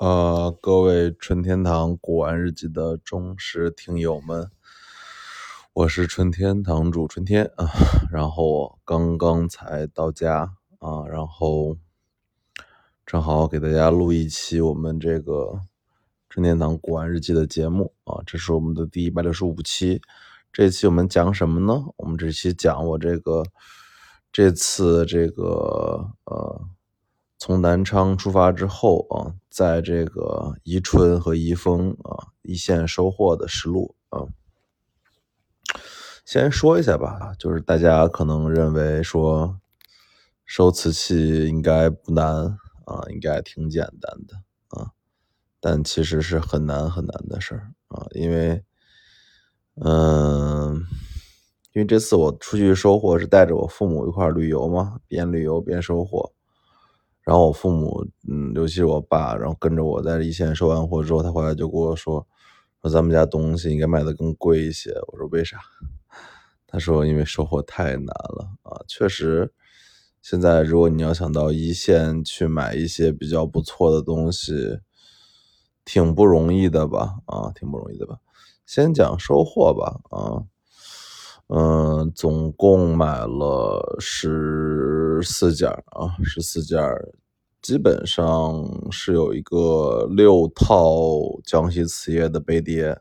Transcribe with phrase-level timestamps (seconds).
[0.00, 4.50] 呃，各位春天堂古玩日记的忠实听友们，
[5.74, 7.68] 我是春天堂主春天啊。
[8.10, 11.76] 然后我刚刚才到家啊，然后
[13.04, 15.60] 正好给大家录一期我们这个
[16.30, 18.22] 春天堂古玩日记的节目啊。
[18.24, 20.00] 这是我们的第一百六十五期。
[20.50, 21.84] 这期我们讲什么呢？
[21.98, 23.44] 我们这期讲我这个
[24.32, 26.64] 这次这个呃。
[27.42, 34.28] 从南昌出发之后啊，在这个宜春和宜丰啊一线收获的实录啊，
[36.26, 39.58] 先说一下吧，就是大家可能认为说
[40.44, 44.36] 收瓷器应该不难啊，应该挺简单的
[44.78, 44.90] 啊，
[45.60, 48.62] 但其实是很难很难的事儿啊，因为
[49.76, 50.74] 嗯，
[51.72, 56.34] 因为这次我出去收获是带着我父母一块旅游嘛，边旅游边收获。
[57.30, 62.26] 然后我父母，嗯，尤其是我爸，然后跟着我在一线收完货之后，他回来就跟我说，
[62.82, 64.90] 说咱们家东西应该卖的更贵一些。
[65.06, 65.60] 我说为啥？
[66.66, 69.52] 他说因为收货太难了啊，确实，
[70.20, 74.80] 现在如果你要想到一线去买一些比较不错的东西，
[75.84, 77.20] 挺不容易的吧？
[77.26, 78.16] 啊，挺不容易的吧？
[78.66, 80.42] 先讲收货吧，啊。
[81.52, 86.80] 嗯，总共买了十四件啊，十四件，
[87.62, 92.98] 基本上是有一个六套江西瓷业的杯碟，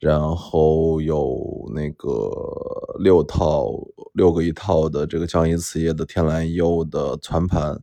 [0.00, 3.70] 然后有那个六套
[4.14, 7.80] 六个一套的这个江西瓷业的天蓝釉的攒盘，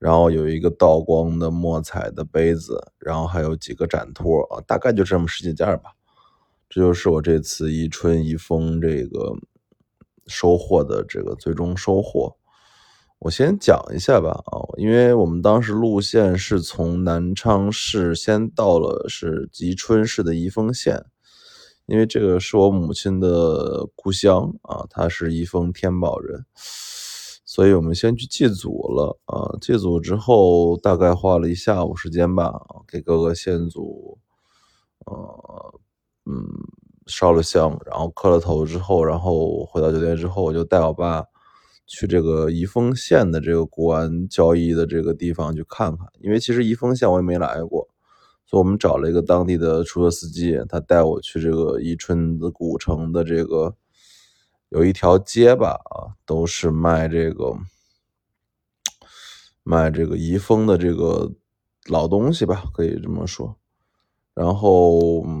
[0.00, 5.92] 然后有一个道光的墨彩的杯子，然后还有几个展托啊，大概就这么十几件吧。
[6.68, 9.36] 这就是我这次宜春宜丰这个
[10.26, 12.36] 收获的这个最终收获。
[13.20, 21.04] 我先讲一下吧啊，因为我们当时路线是从南昌市先到了是宜春市的宜丰县，
[21.84, 26.46] 因为这个是我母亲的故乡啊，她是宜丰天宝人，
[27.44, 29.54] 所以我们先去祭祖了啊。
[29.60, 34.18] 祭祖之后大概花了一下午时间吧，给各个先祖，
[35.04, 35.78] 呃。
[36.26, 36.46] 嗯，
[37.06, 41.24] 烧了香，然后磕了头之后，然后回到酒店之后，我就带我爸
[41.92, 46.06] 去这个宜丰县的这个古玩交易的这个地方去看看。
[46.20, 47.88] 因为其实宜丰县我也没来过，
[48.46, 53.74] 所以我们找了一个当地的出租车司机，他带我去这个宜春的古城的这个
[54.68, 57.58] 有一条街吧，啊，都是卖这个
[59.64, 61.32] 卖这个宜丰的这个
[61.86, 63.56] 老东西吧，可以这么说。
[64.34, 65.39] 然后，嗯。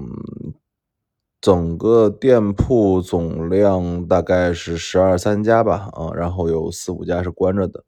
[1.40, 7.82] 整个店铺总量大概是十二三家吧，啊，然后有四五家是关着的，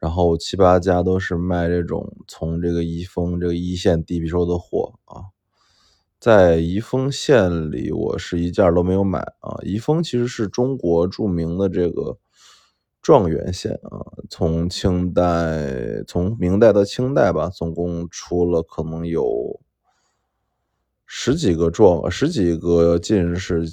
[0.00, 5.30] 然后七八家都是卖这种从这个宜丰这个一线地皮收的货啊。
[6.18, 9.58] 在宜丰县里，我是一件都没有买啊。
[9.62, 12.18] 宜丰其实是中国著名的这个
[13.00, 19.60] 状元县啊，从清代从明代到清代吧，总共出了可能有。
[21.06, 23.64] 十几个状，十几个进士，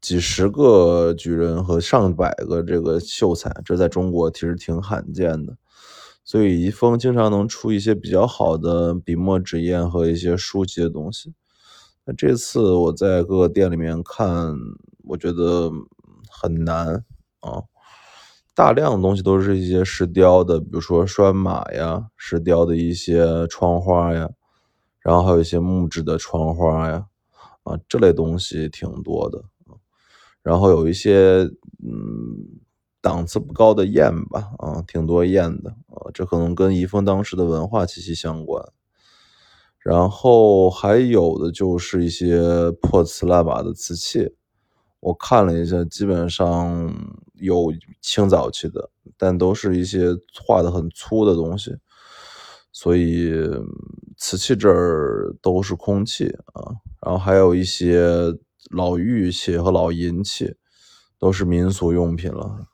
[0.00, 5.56] 几十个举人和上百个这个秀才，这在中国其实挺罕见的。
[6.22, 11.34] 所以宜丰经常能出一些比较好的笔墨纸砚和一些书籍的东西。
[12.04, 14.54] 那这次我在各个店里面看，
[15.04, 15.70] 我觉得
[16.30, 17.04] 很难
[17.40, 17.64] 啊，
[18.54, 24.30] 大量的东西都是一些石雕的，比如说拴马呀，石雕的一些窗花呀。
[25.00, 27.06] 然后还有一些木质的窗花呀，
[27.64, 29.42] 啊，这类东西挺多的。
[30.42, 31.50] 然后有一些
[31.82, 32.60] 嗯
[33.02, 38.64] 档次不高的砚吧，啊，挺多砚的，啊，这可能跟宜丰当时的文化气息相关。
[39.78, 44.34] 然后还有的就是一些破瓷烂瓦的瓷器，
[45.00, 46.94] 我看了一下，基本上
[47.34, 47.72] 有
[48.02, 50.08] 清早期的，但都是一些
[50.44, 51.74] 画的很粗的东西。
[52.72, 53.32] 所以
[54.16, 58.08] 瓷器这儿都是空器啊，然后还有一些
[58.70, 60.54] 老玉器和老银器，
[61.18, 62.66] 都是民俗用品了，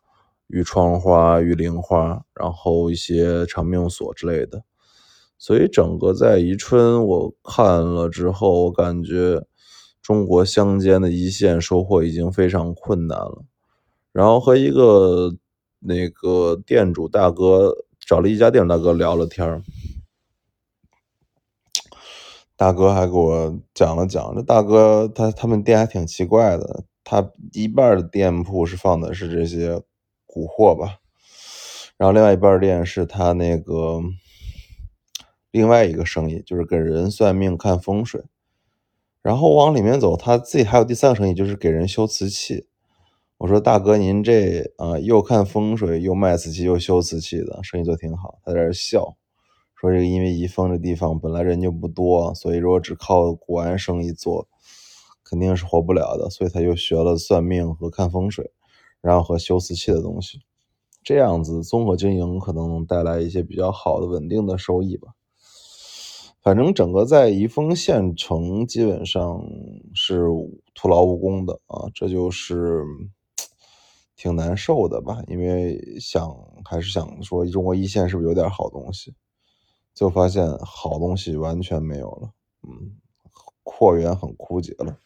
[0.49, 4.65] 玉窗花、玉铃花，然后一些长命锁之类的。
[5.39, 9.47] 所以整个在宜春，我看了之后，我感觉
[10.03, 13.45] 中国乡间的一线收获已经非常困难了。
[14.13, 15.35] 然后和一个
[15.81, 17.75] 那个店主大哥。
[18.07, 19.61] 找了一家店大哥聊了天儿，
[22.57, 29.83] 大哥还给我讲了讲，这大哥他他们店还挺奇怪的，他一半的店铺是放的是这些
[30.25, 30.99] 古货吧，
[31.97, 34.01] 然后另外一半店是他那个
[35.51, 38.25] 另外一个生意，就是给人算命看风水。
[39.23, 42.69] 然后往里面走，他自己还有第三个生意，就是给人修瓷器。
[43.39, 48.39] 我说大哥，您这啊又看风水，又卖瓷器，又修瓷器的生意做挺好。
[48.45, 49.17] 他在这笑，
[49.91, 54.49] 这个因为宜丰这地方本来人就不多，所以如果只靠古玩生意做，
[55.25, 56.31] 肯定是活不了的。
[56.31, 58.51] 所以他又学了算命和看风水，
[59.01, 60.41] 然后和修瓷器的东西，
[61.03, 65.09] 这样子综合经营可能能带来一些比较好的稳定的收益吧。
[66.43, 69.45] 反正整个在宜丰县城基本上
[69.95, 70.27] 是
[70.75, 72.85] 徒劳无功的啊，这就是
[74.15, 75.25] 挺难受的吧。
[75.27, 76.33] 因为想
[76.65, 79.13] 还是想说中国一线是不是有点好东西，
[79.97, 82.31] 就发现好东西完全没有了，
[82.63, 82.93] 嗯，
[83.65, 84.97] 货源很枯竭了。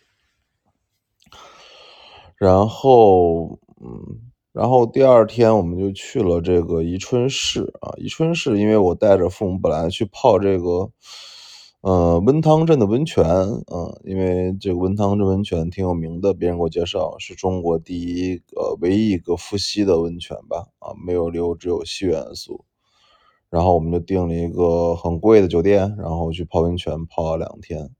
[2.36, 4.26] 然后，嗯。
[4.52, 10.90] 然后第二天我们就去了这个宜春市啊，宜春市，因为我带着父母本来去泡这个，
[11.82, 22.64] 呃，温汤镇的温泉，嗯，因为这个温汤镇温泉挺有名的，别人给我介绍是中国第一个、唯一一个富硒的温泉吧，啊，没有硫，只有硒元素。
[23.50, 27.90] 然后我们就订了一个很贵的酒店，然后去泡温泉，泡了两天。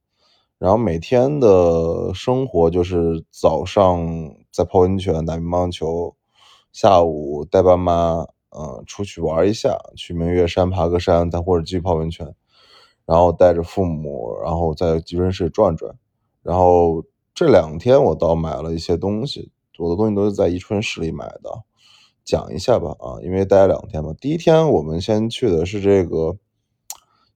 [0.58, 4.06] 然后每天的生活就是早上
[4.52, 6.14] 在泡温泉、打乒乓球。
[6.72, 8.26] 下午带爸妈，
[8.56, 12.32] 嗯，出去玩一下，去明月山爬个山，再或者继续泡温泉，
[13.04, 15.92] 然后带着父母，然后在宜春市转转。
[16.42, 17.04] 然后
[17.34, 21.64] 这两天我倒买了一些东西，我的东西都是在宜春市里买的，
[22.30, 24.14] 讲一下吧，啊，因为待两天嘛。
[24.20, 26.38] 第一天我们先去的是这个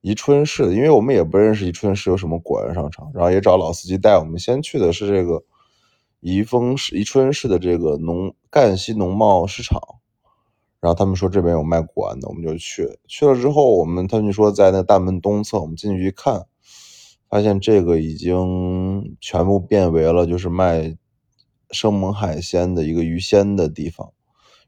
[0.02, 4.38] 宜春市，因为我们也不认识宜春市有什么果园商场，然后也找老司机带我们。
[4.38, 5.42] 先去的是这个。
[6.26, 9.78] 宜丰市宜春市的这个农赣西农贸市场，
[10.80, 12.98] 然后他们说这边有卖古玩的，我们就去。
[13.06, 16.46] 去了之后，我们他们说在那大门东侧，我们进去一看，
[17.28, 20.96] 发现这个已经全部变为了就是卖
[21.72, 24.14] 生猛海鲜的一个鱼鲜的地方。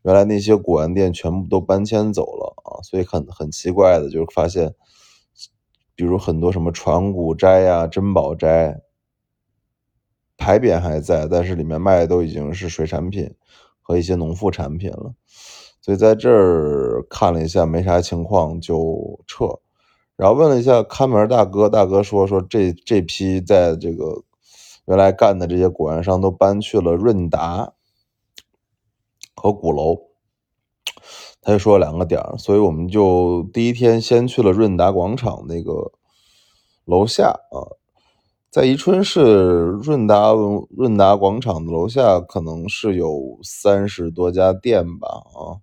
[0.07, 4.73] 原来那些古玩店全部都搬迁走了啊，所以很很奇怪的就是发现，
[5.97, 8.81] 比如很多什么传古斋呀、珍宝斋。
[10.39, 13.35] 牌匾还在，但是里面卖的都已经是水产品
[13.81, 15.15] 和一些农副产品了，
[15.81, 19.47] 所以在这儿看了一下，没啥情况就撤。
[20.15, 24.25] 然后问了一下看门大哥，大哥说说这这批在这个
[24.85, 27.73] 原来干的这些古玩商都搬去了润达
[29.37, 29.97] 和鼓楼，
[31.41, 35.93] 他就说两个点儿，所以我们就第一天先去了润达广场那个
[36.85, 37.77] 楼下啊。
[38.51, 40.33] 在宜春市润达
[40.71, 45.61] 润达广场的楼下，可能是有三十多家店吧，啊，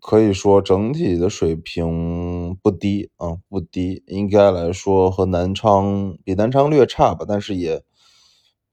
[0.00, 7.82] 可以说整体的水平不低啊，不低，应该来说和南昌比南昌略差吧，但是也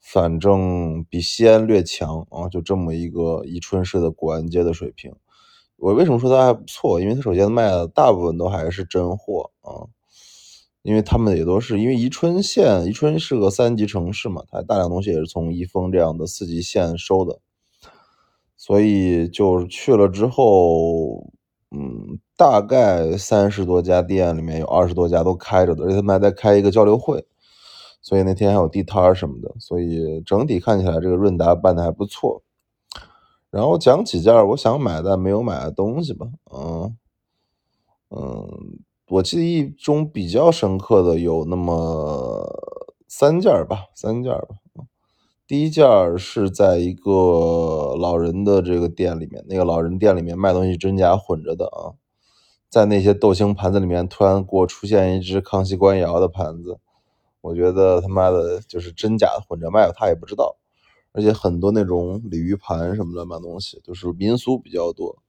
[0.05, 5.11] 反正比西安略强啊，就这么一个宜春市的古玩街的水平。
[5.77, 7.01] 我为什么说它还不错？
[7.01, 9.89] 因为它首先卖的大部分都还是真货啊。
[10.83, 17.39] 因为他们也都是因为宜春县，宜春是个三级城市嘛，它大量东西也是从宜丰这样的四级县收的，
[18.55, 21.33] 所以就去了之后，
[21.71, 27.25] 嗯，大概三十多家店里面有二十多家都开着的，而且他们还在开一个交流会，
[28.05, 32.43] 所以那天还有地摊儿什么的，所以整体看起来这个润达办的还不错。
[33.49, 36.95] 然后讲几件我想买但没有买的东西吧，嗯
[38.11, 38.77] 嗯。
[39.07, 42.47] 我记忆中比较深刻的有那么
[43.07, 44.47] 三件吧，三件吧。
[45.47, 45.85] 第一件
[46.17, 51.93] 是在一个老人的这个店里面，那个老人店里面卖东西真假混着的啊，
[52.67, 56.79] 在那些豆星盘子里面突然给我出现一只康熙官窑的盘子，
[57.45, 60.57] 我觉得他妈的就是真假混着卖，他也不知道。
[61.11, 65.21] 而且很多那种鲤鱼盘什么乱八东西，都是民俗比较多。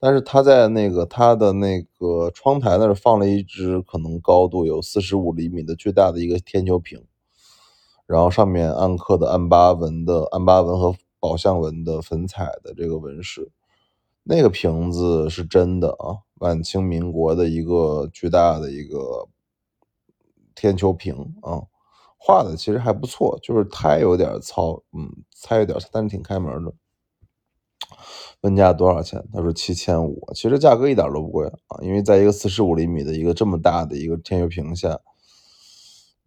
[0.00, 7.00] 但是他在那个他的那个窗台那儿放了一只可能高度有四十五厘米的巨大的一个天球瓶，
[8.04, 13.52] 然后上面暗刻的安巴纹的安巴纹和宝相纹的粉彩的这个纹饰，
[14.24, 19.28] 那个瓶子是真的啊，晚清民国的一个巨大的一个
[20.54, 21.62] 天球瓶啊，
[22.16, 25.10] 画的其实还不错，就是胎有点糙，嗯，
[25.42, 26.72] 胎有点，但是挺开门的。
[28.40, 29.24] 问价多少钱？
[29.32, 30.20] 他说七千五。
[30.34, 35.00] 其实价格一点都不贵啊，因为在一个四十五厘米的一个这么大的一个天球屏下，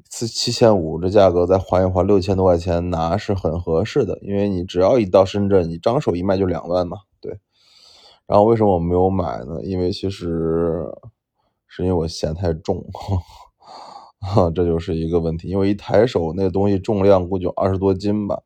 [0.09, 4.17] 七七千五这价格再还一还六千多块钱拿是很合适的。
[4.21, 6.97] 因为你只要一到深圳，你张手一卖就两万嘛。
[7.19, 7.39] 对。
[8.25, 9.61] 然后为什么我没有买呢？
[9.63, 10.85] 因为其实
[11.67, 12.83] 是因为我嫌太重，
[14.19, 15.47] 哈， 这就是一个问题。
[15.47, 18.41] 因为一抬手那东西重量估计有二十多斤吧，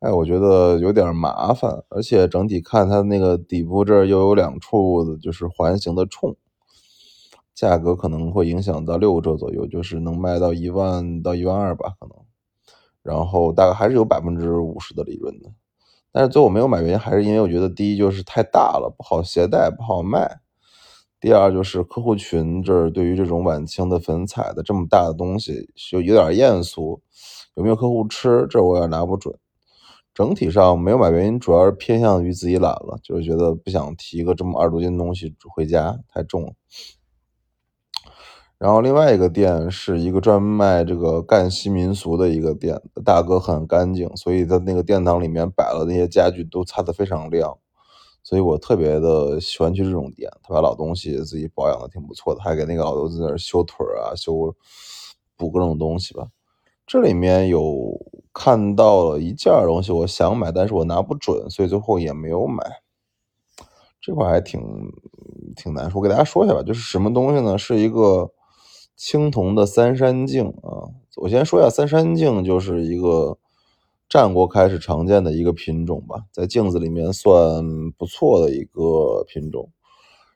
[0.00, 6.36] 哎，我觉得有点麻烦，而且整体看它那个底部这儿又有两处就是环形的冲，
[7.54, 12.16] 价格可能会影响到六折左右，就是能卖到一万到一万二吧，可能。
[13.02, 15.50] 然后大概还是有百分之五十的利润的。
[16.10, 20.26] 但是最后没有买，原因还是因为我觉得第一就是太大了，不好携带，不好卖；
[21.24, 27.00] 第二就是客户群这儿对于这种晚清的粉彩的这么大的东西就有点艳俗，
[27.54, 29.34] 有没有客户吃，这我也拿不准。
[30.12, 36.52] 整体上没有买原因主要是偏向于自己懒了，就是觉得不想提个这么二十多斤东西回家，太重了。
[38.58, 47.56] 然后另外一个店是一个专卖这个赣西民俗的一个店，大哥很干净，所以在那个殿堂里面摆了那些家具都擦得非常亮，
[48.24, 50.28] 所以我特别的喜欢去这种店。
[50.42, 54.52] 他把老东西自己保养的挺不错的，还给那个老头子那儿修腿啊、修
[55.36, 56.26] 补各种东西吧。
[56.84, 57.96] 这里面有
[58.32, 62.64] 看到了一件东西，我想买，但是我拿不准，所以最后也没有买。
[64.00, 64.60] 这块还挺
[65.54, 67.56] 挺难说，我给大家说一下吧，就是什么东西呢？
[67.56, 68.32] 是一个。
[68.96, 73.36] 青铜的三山镜啊，我先说一下，三山镜就是一个
[74.08, 77.64] 战国开始常见的一个品种吧，在镜子里面算
[77.98, 79.70] 不错的一个品种。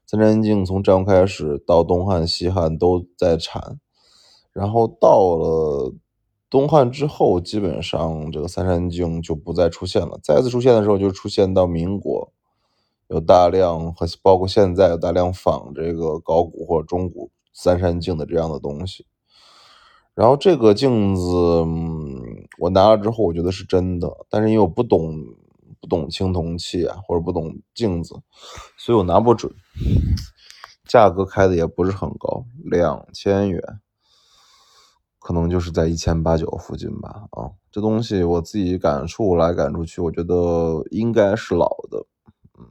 [0.07, 3.79] 三山镜从战国开始到东汉、西汉都在产，
[4.53, 5.95] 然后到了
[6.51, 10.19] 东汉之后，基本上这个三山镜就不再出现了。
[10.23, 12.33] 再次出现的时候，就出现到民国，
[13.09, 17.31] 有大量和包括现在有大量仿这个高古或者中古。
[17.51, 19.05] 三山镜的这样的东西，
[20.15, 21.65] 然后这个镜子
[22.59, 25.15] 我拿了之后，我觉得是真的，但是因为我不懂
[25.81, 28.15] 不懂青铜器啊，或者不懂镜子，
[28.77, 29.53] 所以我拿不准。
[30.85, 33.63] 价格开的也不是很高，两千元，
[35.19, 37.27] 可能就是在一千八九附近吧。
[37.31, 42.07] 啊，这东西我自己感触来感触去，我觉得应该是老的。
[42.59, 42.65] 嗯，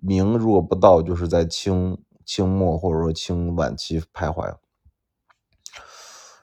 [0.00, 1.98] 明如果不到，就是在清。
[2.26, 4.56] 清末或者说清晚期徘徊，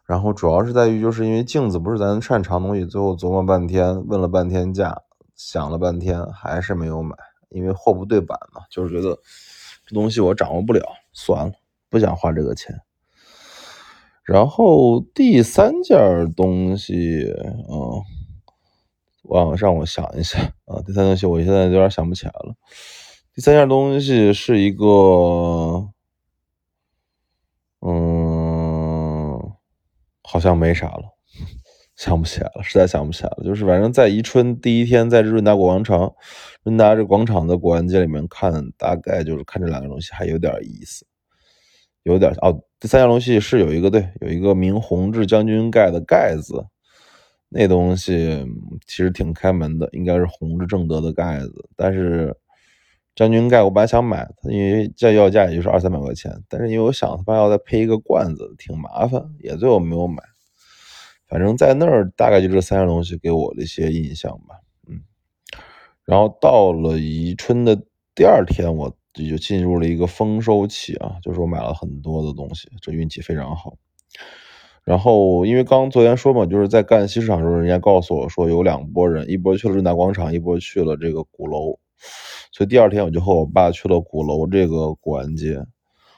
[0.05, 5.01] 然后主要是在于，就是因为镜子不是咱擅长东西，最后琢磨半天，问了半天价，
[5.35, 7.15] 想了半天，还是没有买，
[7.49, 9.17] 因为货不对版嘛，就是觉得
[9.85, 10.81] 这东西我掌握不了，
[11.13, 11.53] 算了，
[11.89, 12.79] 不想花这个钱。
[14.23, 17.33] 然后第三件东西，
[17.69, 18.01] 嗯，
[19.23, 22.53] 我让我想一下啊，第三件东西我现在有点想不起来了。
[23.33, 25.89] 第三件东西是一个，
[27.79, 28.10] 嗯，
[30.31, 31.03] 好像没啥了，
[31.97, 33.43] 想不起来了，实在想不起来了。
[33.43, 36.13] 就是反正在宜春第一天在这润达广场，
[36.63, 41.05] 润达这广场的古玩街里面看，大概就是看这两个东西还有点意思，
[42.03, 42.61] 有点哦。
[42.79, 46.65] 第三件东西是有一个对，有一个明弘治将军盖的盖子，
[47.49, 48.45] 那东西
[48.87, 52.33] 其实挺开门的，应该是弘治正德的盖子，但是。
[53.13, 60.23] 将军盖，我本来想买，因为这要价也就是二三百块钱，但是因为我想他妈要再配一个罐子，挺麻烦，也最后没有买。
[61.27, 64.55] 反正在那儿大概就这三样东西给我的一些印象吧，
[64.89, 65.01] 嗯。
[66.05, 67.75] 然后到了宜春的
[68.15, 73.77] 第二天，我就进入了一个丰收期啊，就是我买了很多的东西，这运气非常好。
[74.83, 81.77] 然后因为刚昨天说嘛，就是在赣西市场的时候，人家告诉我说有两拨人，一波去了润达广场，一波去了这个鼓楼。
[82.51, 85.65] 所以第二天我就和我爸去了鼓楼这个古玩街。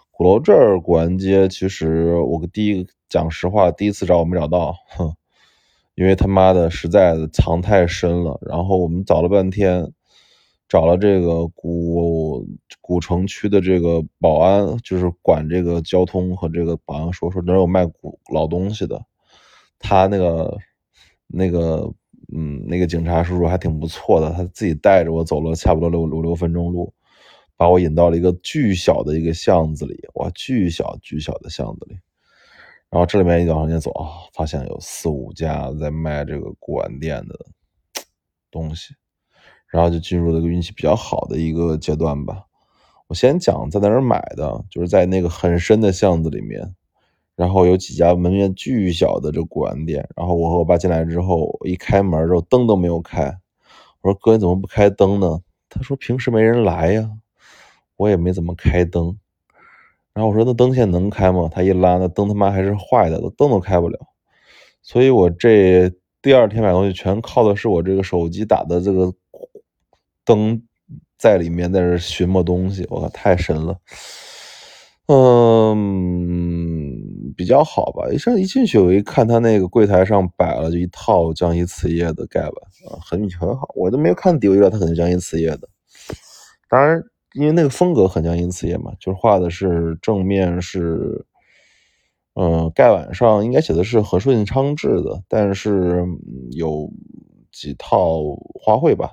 [0.09, 5.13] 鼓楼这儿古玩街，其实我第一讲实话，第一次找我没找到，哼，
[5.95, 8.39] 因为他妈的实在藏太深了。
[8.41, 9.91] 然后我们找了半天，
[10.67, 12.47] 找了这个古
[12.81, 19.03] 古城区的这个保安，就是管这个交通和这个保安说说哪有卖古老东西的。
[19.77, 20.57] 他那个
[21.27, 21.93] 那个。
[22.35, 26.91] 嗯，那个警察叔叔还挺不错的，他自己带着我走了差不多六五六分钟路，
[27.55, 31.97] 把我引到了一个巨小的一个巷子里，哇，巨小巨小的巷子里。
[32.89, 37.39] 然后这里面一往前走啊，发现有四五家在卖这个古玩店的
[38.49, 38.95] 东西，
[39.67, 42.45] 然后就进入了一个运气比较好的一个阶段吧。
[43.07, 46.73] 我先讲在哪儿买的，就是在那个很深的巷子里面。
[47.35, 53.35] 然后有几家门面巨小的这古玩店，然后我和我爸进来之后，一开门之后灯都没有开，
[54.01, 55.39] 我说哥你怎么不开灯呢？
[55.69, 57.09] 他说平时没人来呀，
[57.97, 59.17] 我也没怎么开灯。
[60.13, 61.49] 然后我说那灯现在能开吗？
[61.51, 63.97] 他一拉那灯他妈还是坏的，灯都开不了。
[64.83, 69.11] 所以我这第二天买东西全靠的是我这个手机打的这个
[70.23, 70.61] 灯
[71.17, 73.77] 在里面在这寻摸东西，我靠太神了。
[75.07, 75.75] 嗯，
[77.35, 78.09] 比较好吧。
[78.11, 82.51] 一上一进去，我一看他那个柜台上摆了就一套江西瓷业的盖碗
[82.87, 83.67] 啊，很很好。
[83.75, 85.67] 我都没有看底，我就知道他肯定江西瓷业的。
[86.69, 91.25] 当然，因为那个风格很江西瓷业嘛，就是画的是正面是，
[92.35, 96.05] 嗯，盖碗上应该写的是和顺昌制的，但是
[96.51, 96.91] 有
[97.51, 98.21] 几套
[98.53, 99.11] 花卉吧。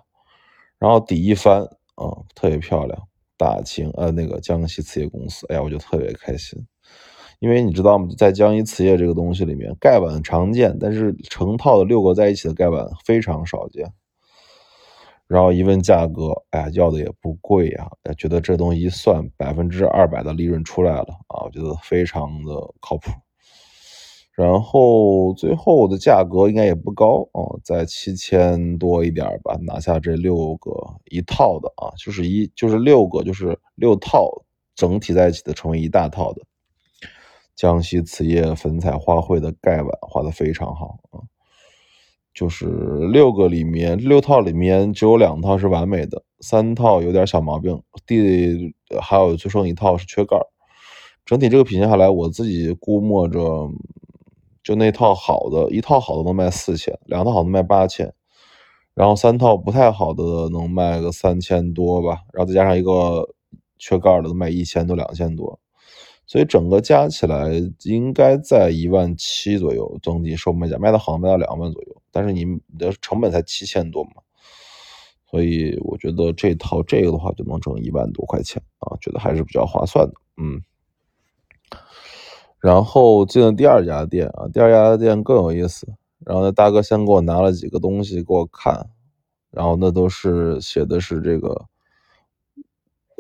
[0.79, 1.62] 然后底一翻
[1.97, 3.07] 啊，特别漂亮。
[3.37, 6.62] 大清呃，那个江西瓷业公司，哎呀，我就特别开心，
[7.41, 13.93] 因为你知道吗，在江西瓷业这个东西里面，盖碗常见，但是成套的六个在一起的盖碗非常少见。
[15.27, 23.11] 然后一问价格，哎呀，要的也不贵呀，觉得这东西一算，百分之二百的利润出来了啊，我觉得非常的靠谱。
[24.33, 30.73] 然后最后的价格应该也不高啊，在七千多一点吧，拿下这六个
[31.07, 34.31] 一套的啊，就是一就是六个就是六套
[34.75, 36.43] 整体在一起的成为一大套的
[37.61, 41.21] 江西瓷业粉彩花卉的盖碗，画的非常好啊，
[42.33, 42.67] 就是
[43.12, 50.38] 六个里面六套里面只有两套是完美的，三套有点小毛病，第还有最剩一套是缺盖
[51.26, 53.69] 整体这个品相下来，我自己估摸着。
[54.62, 58.12] 就那套好的，一套好的能卖四千，两套好的卖八千，
[58.95, 63.35] 然后三套不太好的能卖个三千多吧，然后再加上一个
[63.79, 65.59] 缺盖的，能卖一千多、两千多，
[66.31, 67.51] 所以整个加起来
[67.83, 72.45] 应该在一万七左右，整体售卖价卖的好卖到两万左右，但是你
[72.79, 74.23] 的成本才七千多嘛，
[75.29, 80.63] 所以我觉得这套这个的话就能挣一万多块钱啊，觉得还是比较划算的，嗯。
[82.61, 85.93] 然后进了第二家店啊，第二家店更有意思。
[86.25, 88.89] 然后那大哥先给我拿了几个东西给我看，
[89.51, 91.67] 然后那都是写的是这个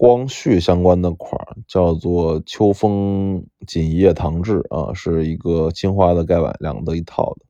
[0.00, 1.38] 光绪相关的款，
[1.68, 7.44] 叫做秋风锦叶唐制啊，是一个青花的盖碗，两个一套的。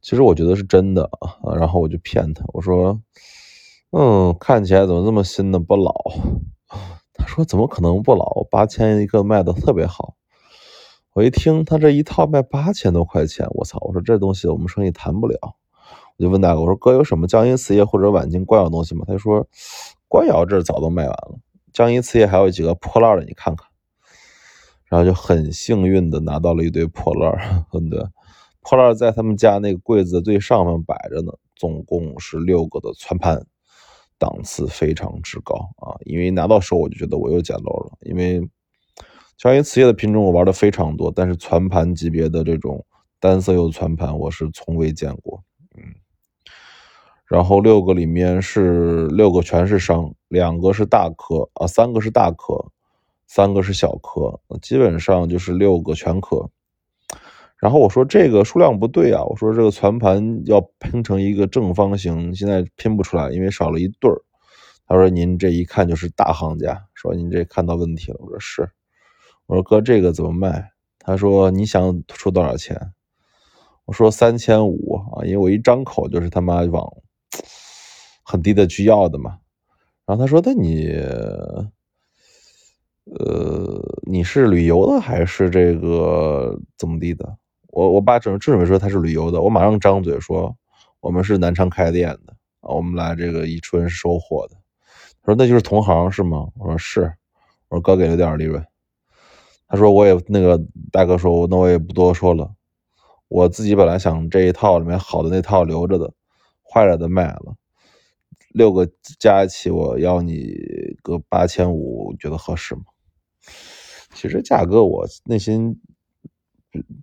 [0.00, 2.98] 其实我觉得是真的啊，然后我就骗他，我说，
[3.90, 5.92] 嗯，看起来怎么这么新的不老？
[7.12, 8.46] 他说怎么可能不老？
[8.50, 10.14] 八千一个卖的特别好。
[11.12, 13.76] 我一听他这一套卖八千多块钱，我操！
[13.82, 15.36] 我说这东西我们生意谈不了。
[16.16, 19.04] 我就问大哥，我说哥有什么江阴瓷业或者晚清官窑东西吗？
[19.06, 19.46] 他说
[20.12, 21.38] 官窑这早都卖完了，
[21.72, 23.66] 江阴瓷业还有几个破烂的，你看看。
[24.84, 27.98] 然后就很幸运的拿到了一堆破烂，很对
[28.60, 33.42] 破烂在他们家那个柜子最上面摆着呢，总共是六个的攒盘，
[34.18, 35.96] 档次非常之高啊！
[36.04, 38.46] 因为拿到手我就觉得我又捡漏了，因为。
[39.38, 42.84] 江阴瓷业的品种我玩的非常多，但是攒盘级别的这种
[43.18, 45.42] 单色釉攒盘我是从未见过。
[45.74, 45.82] 嗯，
[47.32, 52.66] 然后六个里面是六个全是伤，两个是大颗啊，三个是大颗，
[53.26, 56.50] 三个是小颗，基本上就是六个全颗。
[57.56, 64.20] 然后我说这个数量不对啊，我说这个攒盘要拼成一个正方形，现在拼不出来，因为少了一对儿。
[64.86, 68.18] 他说您这一看就是大行家，说您这看到问题了。
[68.20, 68.68] 我说是。
[69.46, 70.72] 我说哥，这个怎么卖？
[70.98, 72.92] 他说你想出多少钱？
[73.86, 76.92] 我说三千五啊，因为我一张口就是他妈往
[78.32, 79.38] 很低的去要的嘛。
[80.06, 80.88] 然后他说那你，
[83.04, 87.36] 呃，你是旅游的还是这个怎么地的？
[87.68, 90.56] 我我爸正正准备说他是旅游的，我马上张嘴说
[91.00, 94.56] 我们是南昌开店的啊，我们来这个宜春收货的。
[95.22, 96.48] 他说那就是同行是吗？
[96.58, 97.12] 我说是。
[97.68, 98.64] 我说哥给了点利润。
[99.66, 102.52] 他说：“我也那个大哥说，那我也不多说了。
[103.28, 106.12] 我自己本来想这一套里面好的那套留着的，
[106.62, 107.54] 坏了的卖了。
[108.52, 108.88] 六个
[109.18, 110.54] 加一起，我要你
[111.02, 112.82] 个八千五，觉得合适吗？
[114.14, 115.80] 其实价格我内心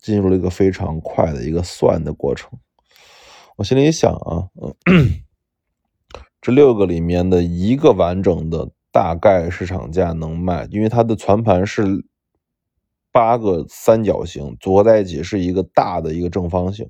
[0.01, 2.51] 进入了一个非常快的一个算的过程。
[3.57, 4.75] 我心里一想啊，嗯
[6.41, 12.05] 这六个里面的一个完整的大概市场价能卖，因为它的全盘是。”
[13.11, 16.87] 八个三角形组合在一起是一个大的一个正方形。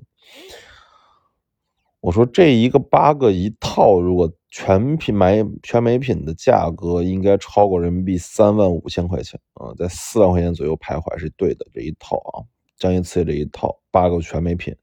[2.00, 11.64] 我说这一个八个一套，如果全品买全美品的价格应该超过人民币三万五千块钱啊，在四万块钱左右徘徊是对的。
[11.72, 12.42] 这一套啊，
[12.76, 14.74] 江阴瓷业这一套八个全美品，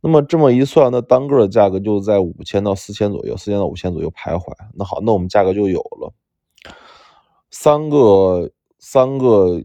[0.00, 4.52] 那么这么一算，那单个的价格就在五千到四千左右，四千到五千左右徘徊。
[4.74, 6.12] 那好，那我们价格就有了
[7.50, 9.62] 三个三个。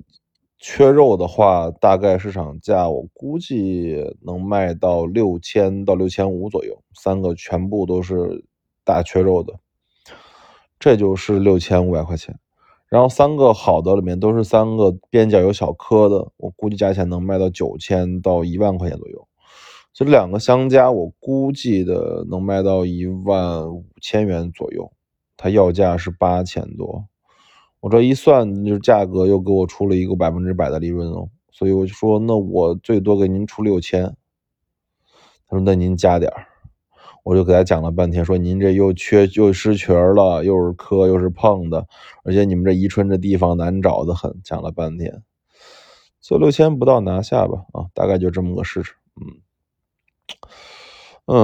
[0.61, 8.43] 缺肉的话，大概市场价我估计能卖到六千到六千五左右，三个全部都是
[8.89, 9.53] 大缺肉的，
[10.79, 12.39] 这就是六千五百块钱。
[12.87, 19.27] 然后三个好的里面都是三个边角有小颗的，我估计价钱能卖到九千到一万块钱左右。
[19.93, 24.91] 这两个相加，我估计的能卖到一万五千元左右。
[25.37, 27.05] 他要价是八千多，
[27.79, 31.29] 我这一算，就是价格又给我出了一个百分之百的利润哦。
[31.51, 34.15] 所以我就说，那我最多给您出六千。
[35.47, 36.47] 他说：“那您加点儿。”
[37.23, 41.85] 我就给他讲了半天，说您这又缺又失群了，又是磕又是碰的，
[42.23, 45.21] 而且你们这宜春这地方难找的很，讲了半天，
[46.21, 48.93] 做六千不到拿下吧，啊，大概就这么个事情，
[51.27, 51.37] 嗯，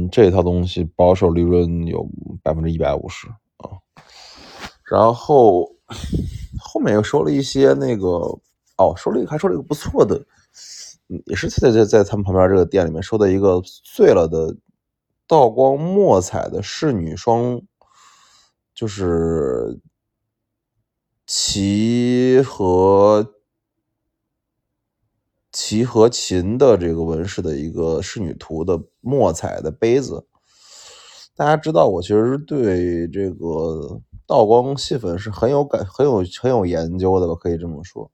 [0.00, 2.06] 嗯，这套东西保守利润有
[2.42, 3.78] 百分之一百五十啊，
[4.84, 5.64] 然后
[6.60, 8.08] 后面又收了一些那个，
[8.76, 10.20] 哦，收了一个还收了一个不错的，
[11.26, 14.54] 也是在在在他们旁边这个店里面收的一个碎了的。
[15.32, 17.62] 道光墨彩的仕女双，
[18.74, 19.80] 就是
[21.26, 23.32] 齐和
[25.50, 30.26] 齐和秦的这个纹饰的一个仕女图的墨彩的杯子。
[31.34, 37.34] 大家知道，我其实对这个道光细粉是很有感、很有很有研究的吧？
[37.36, 38.10] 可以这么说。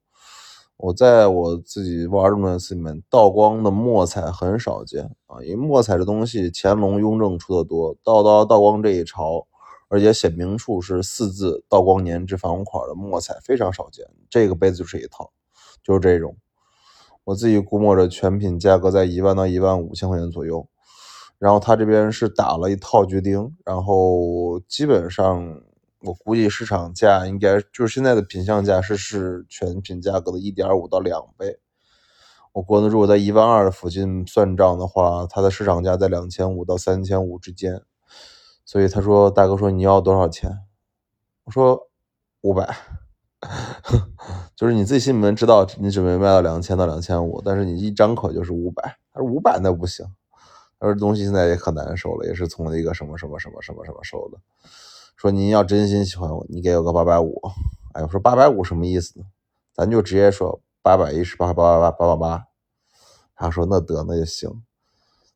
[0.81, 9.45] 我在我自己玩这么多次里面，道光的墨彩很少见啊，因为墨彩这东西，乾隆、雍正出的多，到到道光这一朝，
[9.89, 14.07] 而且写明处是四字“道光年制仿款”的墨彩非常少见。
[14.31, 15.33] 这个杯子就是一套，
[15.83, 16.37] 就是这种。
[17.25, 20.69] 我自己估摸着全品价格在一万到一万五千块钱左右，
[21.41, 25.61] 然后他这边是打了一套锯钉，然后基本上。
[26.01, 31.59] 我估计市场价应该就是现在的品相价是是全品价格的一点五到两倍。
[32.53, 37.83] 我估计如果在一万二的附近算账的话，它的市场价在两千五到三千五之间。
[38.65, 40.51] 所以他说：“大哥说你要多少钱？”
[41.45, 41.89] 我说
[42.43, 42.77] ：“五百。
[44.55, 48.99] ”就是你自己心里面知道你准备卖到两千到两千五，但是你一张口就是五百。
[49.13, 50.05] 他说：“五百那不行。”
[50.79, 54.39] 他说：“东西现在也可难受了，也是从一个什么什么什么什么什么收的。”
[55.19, 57.43] 说您要真心喜欢我，你给我个八百五。
[57.93, 59.27] 哎，我说八百五什么意思呢？
[59.75, 62.45] 咱就直接说八百一十八八八八八八八。
[63.35, 64.63] 他说那得那就行。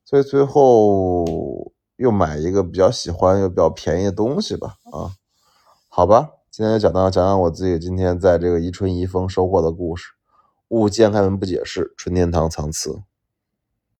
[0.05, 4.77] 所以最后又买一个比较喜欢又比较便宜的东西吧。
[4.93, 5.11] 啊，
[5.89, 10.13] 好吧，今天就讲到讲讲我自己今天在这个宜春宜丰收获的故事。
[10.69, 13.01] 勿见开门不解释，春天堂藏词。